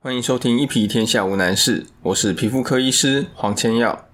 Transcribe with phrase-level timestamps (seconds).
[0.00, 4.06] 欢迎收听《一皮天下无难事》，我是皮肤科医师黄千耀。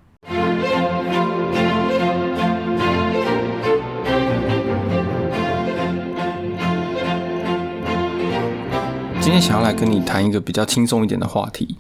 [9.21, 11.77] 今天想要来跟你谈一个比较轻松一点的话题，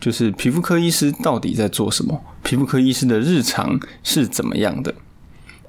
[0.00, 2.24] 就是皮肤科医师到底在做什么？
[2.42, 4.92] 皮肤科医师的日常是怎么样的？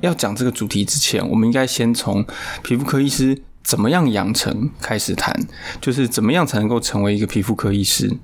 [0.01, 2.25] 要讲这个主题之前，我们应该先从
[2.63, 5.35] 皮肤科医师怎么样养成开始谈，
[5.81, 8.15] 就是怎么样才能够成为一个皮肤科医师。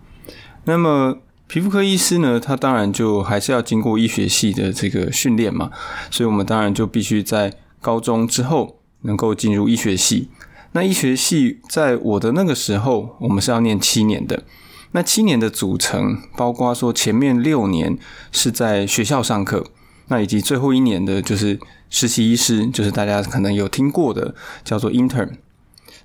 [0.66, 1.18] 那么，
[1.48, 5.72] 皮肤科医师呢，他当然就还是要经过医学系的这个训练嘛，
[6.12, 7.52] 所以我们当然就必须在
[7.82, 10.30] 高中之后能够进入医学系。
[10.74, 14.44] 那医学系在我的那个时候，我们是要念七年的。
[14.92, 17.98] 那七年的组成，包括说前面六年
[18.32, 19.66] 是在学校上课，
[20.12, 21.58] 那以及最后一年的就是
[21.90, 25.30] 实习医师，就是大家可能有听过的叫做 intern。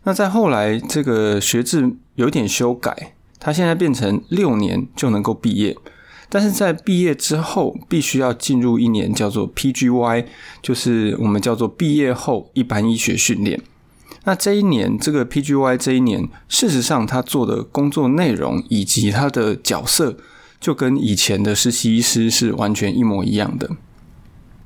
[0.05, 5.77] 那在后来这个学制有点修改，它现在变成六年就能够毕业，
[6.29, 10.27] 但是在毕业之后必须要进入一年叫做 PGY，
[10.63, 13.61] 就是我们叫做毕业后一般医学训练。
[14.23, 20.17] 那这一年，这个 PGY 这一年，事实上他做的工作内容以及他的角色，
[20.61, 23.69] 就跟以前的实习医师是完全一模一样的。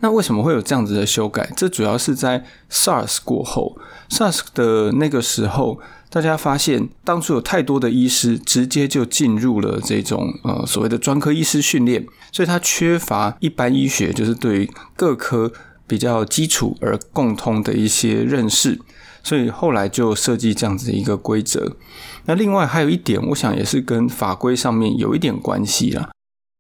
[0.00, 1.52] 那为什么会有这样子的修改？
[1.56, 3.76] 这主要是在 SARS 过后
[4.08, 15.52] ，SARS 的那个时候，大家发现当初有太多的医师直接就进入了这种呃所谓的专科医师训练，所以他缺乏一般医学，就是对于各科
[15.86, 18.80] 比较基础而共通的一些认识。
[19.22, 21.76] 所以后来就设计这样子的一个规则。
[22.24, 26.08] 那另外还有一点，我想也是跟法规上面有一点关系啦。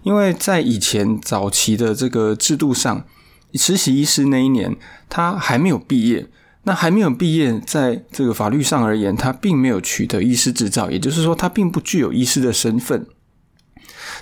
[0.04, 3.06] 因为在以前早期的这个制度上，
[3.54, 4.76] 实习医师那一年
[5.08, 6.26] 他还没有毕业，
[6.64, 13.06] 那还没有毕业，在这个法律上而言，他并没有取得医师执照，也就是说，他并不具有医师的身份。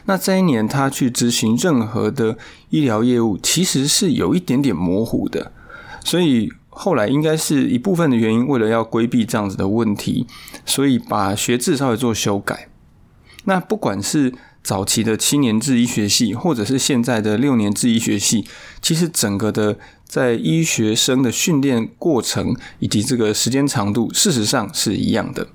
[0.04, 2.36] 那这一年他去执行任何的
[2.70, 5.52] 医疗业务，其实是有一点点模糊的，
[6.04, 6.52] 所以。
[6.80, 10.28] 后来应该是一部分的原因，为了要规避这样子的问题，
[10.64, 12.68] 所以把学制稍微做修改。
[13.46, 14.32] 那不管是
[14.62, 18.44] 早期的七年制医学系，或者是现在的六年制医学系，
[18.82, 25.48] 其实整个的在医学生的训练过程以及这个时间长度，事实上是一样的。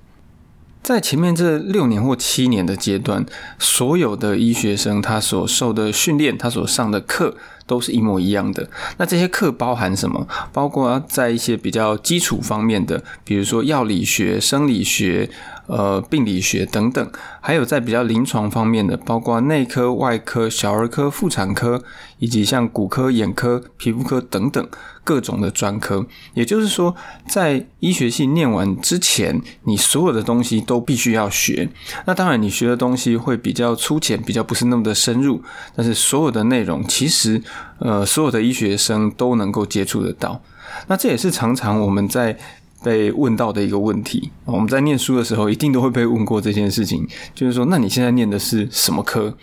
[0.82, 3.26] 在前面这六年或七年的阶段，
[3.58, 7.38] 所有的医学生他所受的训练，他所上的课。
[7.66, 8.70] 都是一模一样的。
[8.98, 10.28] 那这些课包含什么？
[10.52, 15.30] 包括在一些比较基础方面的，比如说药理学、生理学。
[15.66, 21.82] 呃，病理学等等，还有在比较临床方面的，包括内科、外科、小儿科、妇产科，
[22.20, 24.68] 以及像骨科、眼科、皮肤科等等
[25.06, 26.06] 各种的专科。
[26.34, 26.94] 也就是说，
[27.30, 31.70] 在医学系念完之前，你所有的东西都必须要学。
[32.06, 35.42] 那当然，你学的东西会比较粗浅，比较不是那么的深入，
[35.78, 37.42] 但是所有的内容，其实
[37.80, 40.42] 呃，所有的医学生都能够接触得到。
[40.88, 42.38] 那这也是常常我们在。
[42.84, 49.34] 被问到的一个问题，我们在念书的时候一定都会被问过这件事情，就是说，那你现在念的是什么科？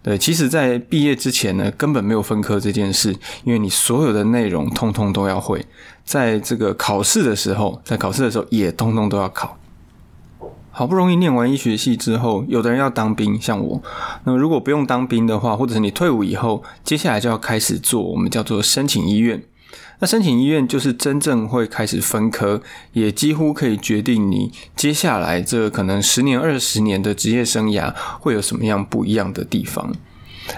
[0.00, 5.66] 对，其实，在毕业之前呢，根本没有分科这件事，因为你所有的内容通通都要会，
[6.04, 9.58] 在这个考试的时候，在考试的时候也通通都要考。
[10.76, 13.80] 好不容易念完医学系之后，有的人要当兵，像我，
[14.24, 19.40] 那如果不用当兵的话，或者是你退伍以后，接下来就要开始做我们叫做申请医院。
[20.00, 22.60] 那申请医院就是真正会开始分科，
[22.92, 29.94] 也几乎可以决定你接下来这可能十年、二十年的职业生涯会有什么样不一样的地方。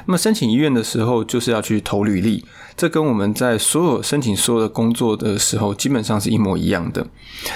[0.06, 2.42] 那么申请医院的时候，就是要去投履历，
[2.76, 7.06] 这跟我们在所有申请所有的工作的时候基本上是一模一样的。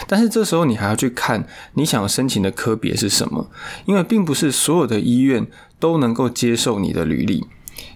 [0.09, 3.51] 但是这时候你还要去看你想申请的科别是什么，
[3.85, 5.47] 因为并不是所有的医院
[5.79, 7.47] 都能够接受你的履历。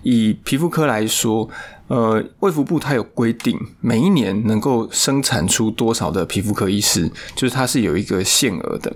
[0.02, 1.48] 以皮肤科来说，
[1.88, 8.94] 呃，卫福部它有规定，每一年能够生产出多少的皮肤科医师，就是它是有一个限额的。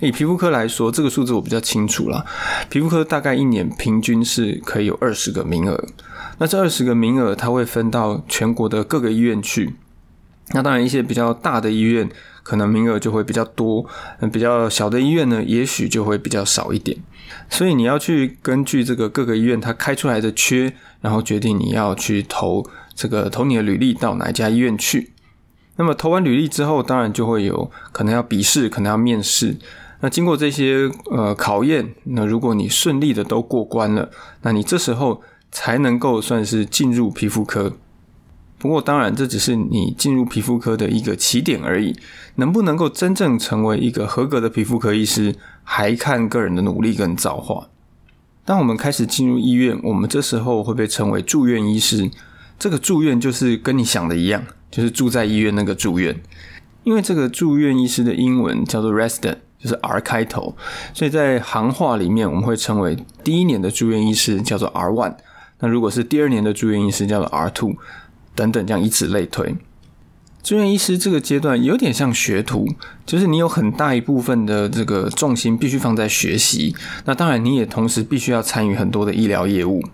[0.00, 2.24] 以皮肤科来说，这个数字我比较清楚了。
[2.68, 5.84] 皮肤科大概一年平均是可以有二十个名额，
[6.40, 9.74] 那这二十个名额它会分到全国的各个医院去。
[10.52, 12.08] 那当然，一些比较大的医院
[12.42, 13.84] 可能名额就会比较多，
[14.32, 16.96] 比较小的医院呢，也许就会比较少一点。
[17.50, 20.72] 所以你要去根据这个各个医院它开出来的缺，
[21.02, 22.64] 然后决定你要去投
[22.94, 25.12] 这个投你的履历到哪一家医院去。
[25.76, 29.56] 那么投完履历之后，当然就会有可能要笔试，可能要面试。
[30.00, 34.10] 那经过这些呃考验，那如果你顺利的都过关了，
[34.42, 37.76] 那你这时候才能够算是进入皮肤科。
[38.58, 41.96] 不过，当然，这只是你进入皮肤科的一个起点而已。
[42.34, 47.68] 能不能够真正成为一个合格的皮肤科医师，还看个人的努力跟造化。
[48.44, 52.10] 当我们开始进入医院，我们这时候会被称为住院医师。
[52.58, 56.20] 这个住院就是跟你想的一样，就是住在医院那个住院。
[56.84, 60.54] 因为这个住院医师的英文叫做 resident，就是 R 开头，
[60.92, 65.16] 所以在行话里面我们会称为第一年的住院医师叫做 R one。
[65.60, 67.76] 那如果是第二年的住院医师叫做 R two，
[68.34, 69.54] 等等，这样以此类推。
[70.42, 72.66] 住院医师这个阶段有点像学徒，
[73.04, 76.74] 就是你有很大一部分的这个重心必须放在学习。
[77.04, 79.84] 那当然，你也同时必须要参与很多的医疗业务。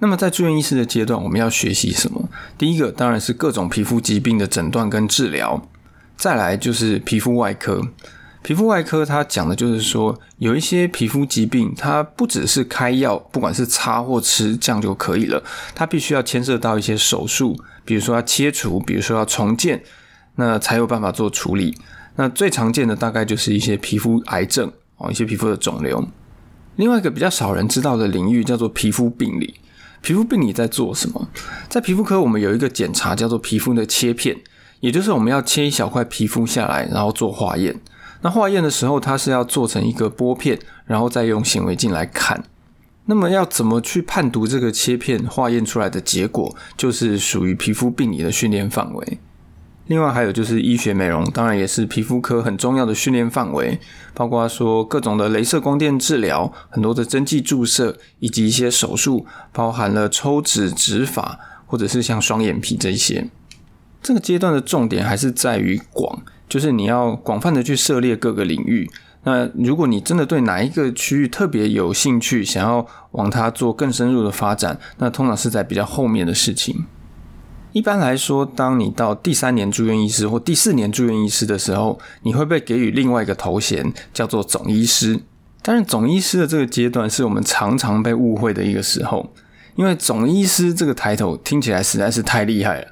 [0.00, 2.28] 那么在住院医师的阶段，我们要学习什么？
[2.58, 5.66] 第一个当然是各种皮肤疾病的诊断跟治疗，
[6.16, 7.80] 再来就是皮肤外科。
[8.42, 15.42] 皮肤外科它讲的就是说，有一些皮肤疾病，它不只是开药，不管是擦或吃这样就可以了，
[15.74, 17.56] 它必须要牵涉到一些手术。
[17.84, 19.82] 比如说要切除，比如说要重建，
[20.36, 21.76] 那才有办法做处理。
[22.16, 26.04] 那最常见的大概就是一些皮肤癌症哦，一些皮肤的肿瘤。
[26.76, 29.54] 另外一个比较少人知道的领域叫做皮肤病理。
[30.00, 31.28] 皮肤病理在做什么？
[31.68, 34.36] 在皮肤科，我们有一个检查叫做皮肤的切片，
[34.80, 37.80] 也就是我们要切一小块皮肤下来，然后做化验。
[38.22, 42.42] 那化验的时候，它是要做成一个玻片，然后再用显微镜来看。
[43.06, 49.18] 那么要怎么去判读这个切片化验出来的结果，就是属于皮肤病理的训练范围。
[49.88, 53.80] 另外还有就是医学美容，当然也是皮肤科很重要的训练范围，
[54.14, 63.28] 包括说各种的镭射光电治疗、很多的针剂注射以及一些手术，包含了抽脂、植发或者是像双眼皮这些。
[64.00, 66.22] 这个阶段的重点还是在于广，
[66.52, 68.90] 就是你要广泛的去涉猎各个领域。
[69.22, 76.84] 那如果你真的对哪一个区域特别有兴趣，想要往它做更深入的发展，那通常是在比较后面的事情。
[77.72, 85.18] 一般来说，当你到第三年住院医师或第四年住院医师的时候，你会被给予另外一个头衔，叫做总医师。
[85.62, 89.32] 但是，总医师的这个阶段是我们常常被误会的一个时候，
[89.76, 92.88] 因为总医师这个抬头听起来实在是太厉害了。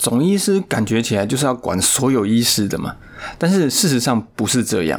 [0.00, 2.96] 总医师感觉起来就是要管所有医师的嘛，
[3.38, 4.98] 但是事实上不是这样。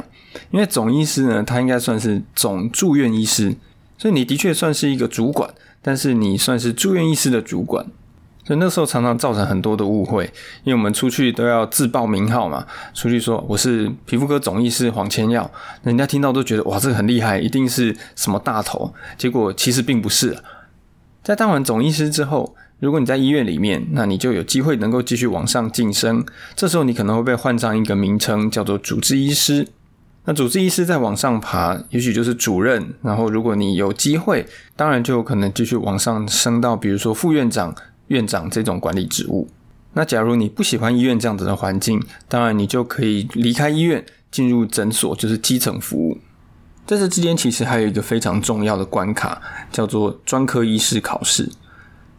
[0.52, 3.52] 因为总医师呢，他应该算是总住院医师，
[3.98, 5.52] 所以你的确算是一个主管，
[5.82, 7.84] 但是你算是住院医师的主管，
[8.46, 10.24] 所以那时候常常造成很多的误会，
[10.62, 12.64] 因为我们出去都要自报名号嘛，
[12.94, 15.50] 出去说我是皮肤科总医师黄千耀，
[15.82, 20.38] 人家听到都觉得哇，这个很厉害，一定是什么大头，结果其实并不是。
[21.24, 26.26] 在当完总医师之后，如果你在医院里面，那你就有机会能够继续往上晋升，
[26.56, 29.68] 这时候你可能会被换上一个名称，叫做主治医师。
[30.24, 32.92] 那主治医师再往上爬，也许就是主任。
[33.00, 34.44] 然后，如果你有机会，
[34.74, 37.72] 当然就有可能继续往上升到，比如说副院长、
[38.08, 39.48] 院长这种管理职务。
[39.92, 46.18] 那假如你不喜欢医院这样子的环境，当然你就可以离开医院，进入诊所，就是基层服务。
[46.84, 49.40] 在这之间，其实还有一个非常重要的关卡，
[49.70, 51.48] 叫做专科医师考试。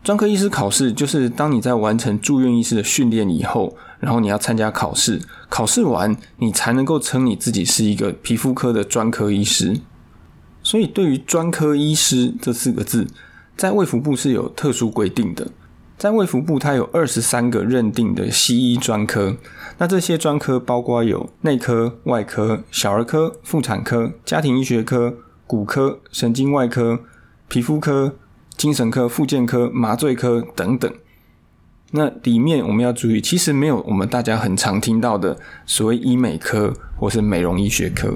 [0.03, 3.75] 专科医师考试就是当你在完成住院医师的训练以后。
[3.99, 9.79] 然后你要参加考试，考试完你才能够称你自己是一个皮肤科的专科医师。
[10.61, 13.07] 所以，对于专科医师这四个字，
[13.55, 15.47] 在卫福部是有特殊规定的。
[15.97, 19.37] 在卫福部，它有二十三个认定的西医专科。
[19.77, 25.15] 那这些专科包括有内科、外科、小儿科、妇产科、家庭医学科、
[25.47, 26.99] 骨科、神经外科、
[27.47, 28.15] 皮肤科、
[28.63, 30.89] 精神科、复健科、麻醉科等等。
[31.91, 38.15] 那里面我们要注意，其实没有我们大家很常听到的所谓医美科或是美容医学科。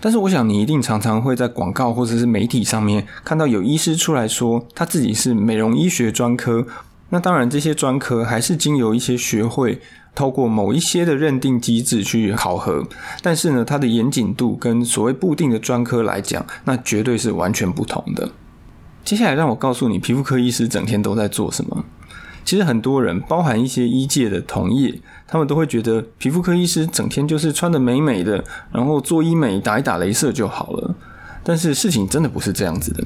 [0.00, 6.66] 但是我想你一定常常会在广告或者是媒体上面看到有医师出来说他自己是美容医学专科。
[7.10, 9.80] 那当然这些专科还是经由一些学会
[10.16, 12.84] 透过某一些的认定机制去考核，
[13.22, 18.28] 但是呢，它的严谨度跟所谓固定的专科来讲，那绝对是完全不同的。
[19.06, 21.84] 接下来让我告诉你，皮肤科医师整天都在做什么。
[22.44, 30.92] 其实很多人，包含一些医界的同业，他们都会觉得皮肤科医师整天就是穿的美美的，然后做医美、打一打镭射就好了。
[31.44, 33.04] 但是事情真的不是这样子的。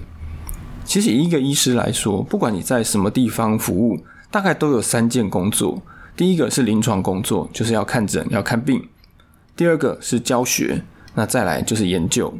[0.86, 3.98] 其实以一个医师来说，不管你在什么地方服务，
[4.30, 5.82] 大概都有三件工作。
[6.16, 8.80] 第一个是临床工作，就是要看诊、要看病；
[9.54, 10.82] 第二个是教学，
[11.14, 12.32] 那再来就是研究。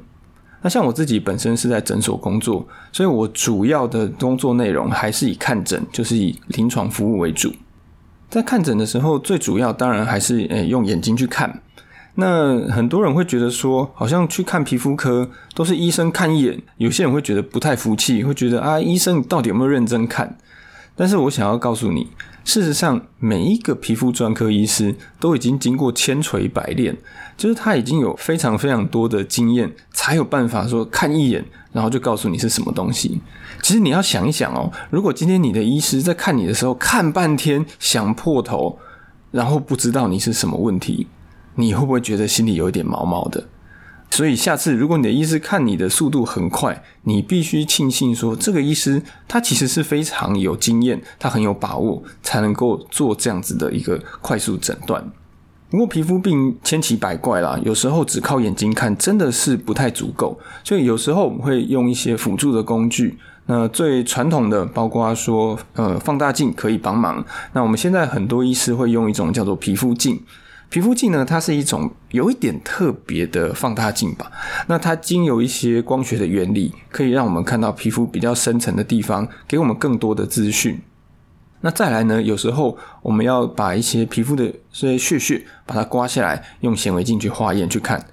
[0.63, 7.53] 那像我自己本身是在诊所工作，所以我主要的工作内容还是以看诊，就是以临床服务为主。
[8.29, 11.61] 在看诊的时候，最主要当然还是诶用眼睛去看。
[12.17, 20.37] 那很多人会觉得说，好像去看皮肤科都是医生看一眼，有些人会觉得不太服气，会觉得啊，医生你到底有没有认真看？
[20.95, 22.09] 但是我想要告诉你，
[22.45, 26.97] 事实上每一个皮肤专科医师都已经经过千锤百炼，
[27.37, 33.21] 就是他已经有非常非常多的经验，才有办法说看一眼，然后就告诉你是什么东西。
[33.63, 38.79] 其实你要想一想哦，如果今天你的医师在看你的时候看半天想破头，
[39.31, 41.07] 然后不知道你是什么问题，
[41.55, 43.45] 你会不会觉得心里有一点毛毛的？
[44.11, 55.11] 所以下次如果你的医师看你的速度很快，你必须庆幸说，这个医师他其实是非常有经验，他很有把握，才能够做这样子的一个快速诊断。
[55.71, 63.17] 不过皮肤病千奇百怪啦，有时候只靠眼睛看真的是不太足够，所以有时候我们会用一些辅助的工具。
[63.47, 67.25] 那最传统的包括说，呃，放大镜可以帮忙。
[67.53, 70.21] 那我们现在很多医师会用一种叫做皮肤镜。
[70.71, 74.31] 皮肤镜呢，它是一种有一点特别的放大镜吧。
[74.69, 80.81] 那它经由一些光学的原理，可以让我们看到皮肤比较深层的地方，给我们更多的资讯。
[81.63, 88.07] 那再来呢，有时候我们要把一些皮肤的这些屑屑把它刮下来，用显微镜去化验去看。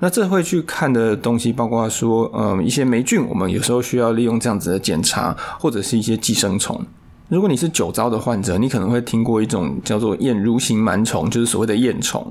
[0.00, 6.84] 那这会去看的东西，包括说，嗯，一些霉菌，我们有时候需要利用这样子的检查，或者是一些寄生虫。
[7.32, 12.22] 如果你是酒糟的患者，你可能会听过一种叫做厌蠕形螨虫，就是所谓的厌虫。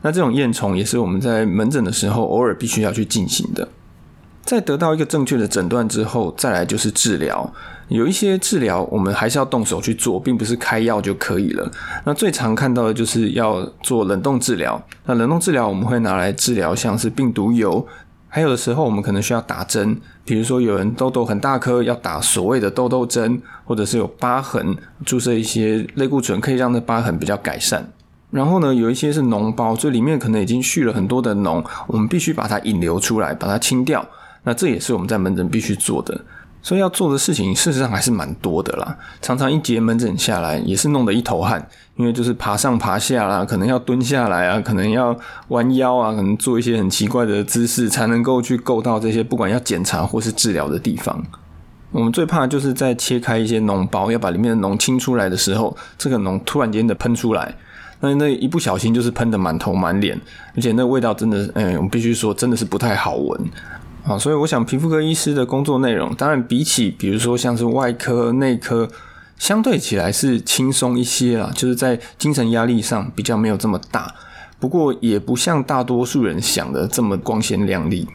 [0.00, 3.68] 那这种厌虫也是我们在门诊的时候偶尔必须要去进行的。
[4.46, 7.52] 在得到一个正确的诊断之后，再来就是治疗。
[7.88, 11.70] 有一些治疗我们还是要动手去做，并不是开药就可以了。
[12.06, 14.82] 那最常看到的就是要做冷冻治疗。
[15.04, 17.84] 那冷冻治疗我们会拿来治疗像是病毒疣。
[18.28, 27.88] 还有的时候，我们可能需要打针，比如说有人痘痘很大颗，要打所谓的痘痘针，或者是有疤痕，注射一些类固醇，可以让那疤痕比较改善。
[28.32, 34.04] 然后呢，有一些是脓包，这里面可能已经蓄了很多的脓，我们必须把它引流出来，把它清掉。
[34.42, 36.20] 那这也是我们在门诊必须做的。
[36.66, 38.96] 所以要做的事情，事实上还是蛮多的啦。
[39.22, 45.16] 常常一节门诊下来，也是弄得一头汗，因为就是爬上爬下啦，可能要蹲下来啊，可能要
[45.50, 51.22] 弯腰啊，可能做一些很奇怪的姿势，才能够去够到这些不管要检查或是治疗的地方。
[51.92, 57.54] 我们最怕就是在切开一些脓包，要把里面的脓清出来的时候，这个脓突然间的喷出来，
[58.00, 60.20] 那那一不小心就是喷的满头满脸，
[60.56, 63.40] 而且那味道真的，哎，我们必须说真的是不太好闻。
[64.06, 68.88] 啊，所以我想皮肤科医师的工作内容，当然比起比如说像是外科、内科，
[69.36, 74.14] 相对起来是轻松一些啦，就是在精神压力上比较没有这么大。
[74.60, 78.08] 不过也不像大多数人想的这么光鲜亮丽。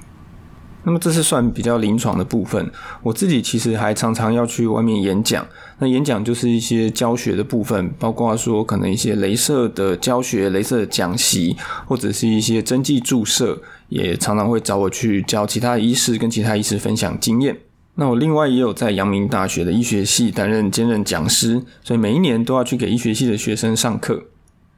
[0.84, 2.72] 那么这是算比较临床的部分。
[3.04, 5.46] 我自己其实还常常要去外面演讲。
[5.80, 13.60] 那演讲就是一些教学的部分，包括说可能一些镭射的教学、镭射的讲习，或者是一些针剂注射，
[13.90, 17.58] 也常常会找我去教其他医师，跟其他医师分享经验。
[17.96, 24.24] 那我另外也有在阳明大学的医学系担任兼任讲师，所以每一年都要去给医学系的学生上课。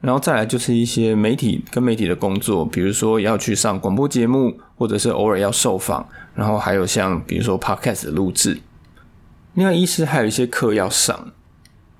[0.04, 8.60] 然后再来就是一些媒体跟媒体的工作，比如说要去上广播节目，或者是偶尔要受访，然后还有像比如说 podcast 的录制。
[9.54, 11.32] 另外，医师还有一些课要上。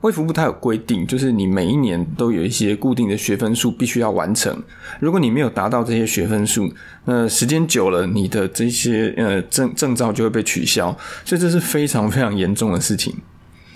[0.03, 4.63] 卫福部它有规定，就是你每一年都有一些固定的学分数必须要完成。
[5.01, 6.71] 如果你没有达到这些学分数，
[7.07, 10.95] 那时间久了，你的这些呃证证照就会被取消。
[11.25, 13.17] 所以这是非常非常严重的事情。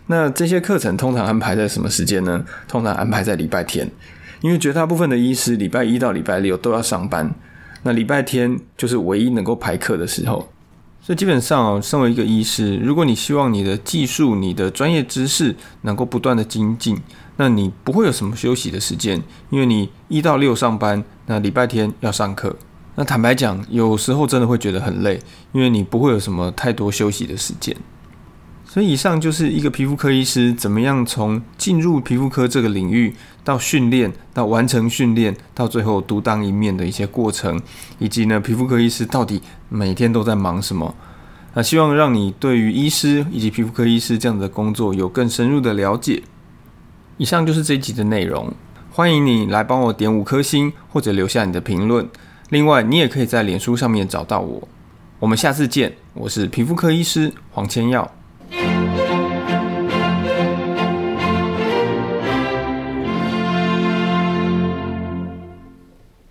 [0.09, 2.45] 那这些课程通常安排在什么时间呢？
[2.67, 3.91] 通常安排在礼拜天。
[4.41, 7.35] 因为绝大部分的医师礼拜一到礼拜六都要上班，
[7.83, 10.49] 那礼拜天就是唯一能够排课的时候，
[11.01, 16.99] 所以基本上，身为一个医师，如果你希望你的技术、你的专业知识能够不断的精进，
[17.37, 22.55] 那你不会有什么休息的时间，因为你一到六上班，那礼拜天要上课，
[22.97, 25.21] 那坦白讲，有时候真的会觉得很累，
[25.53, 27.75] 因为你不会有什么太多休息的时间。
[28.67, 33.15] 所以，以上就是一个皮肤科医师怎么样从进入皮肤科这个领域，
[33.49, 37.59] 到训练，到完成训练，到最后独当一面的一些过程，
[37.99, 39.41] 以及呢，皮肤科医师到底
[39.71, 40.95] 每天都在忙什么？
[41.55, 46.23] 那希望让你对于医师以及皮肤科医师这样的工作有更深入的了解。
[47.17, 48.53] 以上就是这一集的内容，
[48.93, 52.07] 欢迎你来帮我点五颗星或者留下你的评论。
[52.51, 54.69] 另外，你也可以在脸书上面找到我。
[55.19, 58.13] 我们下次见，我是皮肤科医师黄千耀。